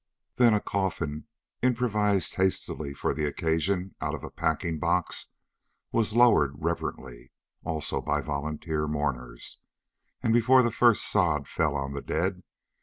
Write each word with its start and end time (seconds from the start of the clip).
Then 0.37 0.55
a 0.55 0.59
coffin 0.59 1.27
improvised 1.61 2.33
hastily 2.33 2.91
for 2.91 3.13
the 3.13 3.25
occasion 3.27 3.93
out 4.01 4.15
of 4.15 4.23
a 4.23 4.31
packing 4.31 4.79
box 4.79 5.27
was 5.91 6.15
lowered 6.15 6.53
reverently, 6.57 7.31
also 7.63 8.01
by 8.01 8.19
"volunteer" 8.21 8.87
mourners, 8.87 9.59
and 10.23 10.33
before 10.33 10.63
the 10.63 10.71
first 10.71 11.05
sod 11.05 11.47
fell 11.47 11.75
on 11.75 11.93
the 11.93 12.01
dead. 12.01 12.41